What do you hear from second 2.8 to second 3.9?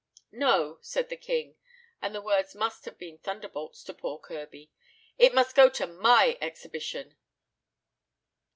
have been thunderbolts